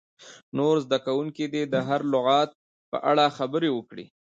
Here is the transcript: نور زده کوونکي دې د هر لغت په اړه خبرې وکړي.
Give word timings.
نور 0.57 0.75
زده 0.85 0.97
کوونکي 1.05 1.45
دې 1.53 1.63
د 1.73 1.75
هر 1.87 2.01
لغت 2.13 2.49
په 2.91 2.97
اړه 3.09 3.33
خبرې 3.37 3.69
وکړي. 3.73 4.05